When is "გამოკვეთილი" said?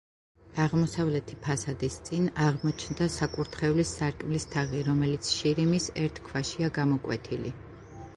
6.79-7.53